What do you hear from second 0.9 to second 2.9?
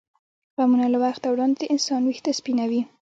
له وخته وړاندې د انسان وېښته سپینوي.